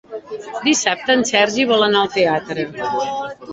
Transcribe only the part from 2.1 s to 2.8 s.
teatre.